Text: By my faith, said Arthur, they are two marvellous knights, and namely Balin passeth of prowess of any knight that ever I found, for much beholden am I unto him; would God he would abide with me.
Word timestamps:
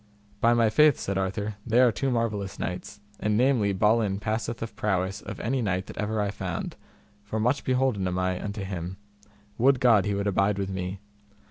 By 0.39 0.55
my 0.55 0.71
faith, 0.71 0.97
said 0.97 1.19
Arthur, 1.19 1.57
they 1.63 1.79
are 1.79 1.91
two 1.91 2.09
marvellous 2.09 2.57
knights, 2.57 3.01
and 3.19 3.37
namely 3.37 3.71
Balin 3.71 4.19
passeth 4.19 4.63
of 4.63 4.75
prowess 4.75 5.21
of 5.21 5.39
any 5.39 5.61
knight 5.61 5.85
that 5.85 5.97
ever 5.99 6.19
I 6.19 6.31
found, 6.31 6.75
for 7.23 7.39
much 7.39 7.63
beholden 7.63 8.07
am 8.07 8.17
I 8.17 8.43
unto 8.43 8.63
him; 8.63 8.97
would 9.59 9.79
God 9.79 10.05
he 10.05 10.15
would 10.15 10.25
abide 10.25 10.57
with 10.57 10.71
me. 10.71 11.01